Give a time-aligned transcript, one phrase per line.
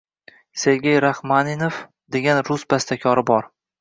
[0.61, 1.77] Sergey Raxmaninov
[2.17, 3.51] degan rus bastakori bor.